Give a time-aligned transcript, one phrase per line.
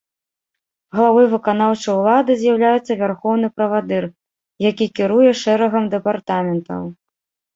[0.99, 4.03] Главой выканаўчай улады з'яўляецца вярхоўны правадыр,
[4.69, 6.81] які кіруе шэрагам дэпартаментаў.